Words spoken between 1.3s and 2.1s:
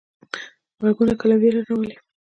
ویره راولي.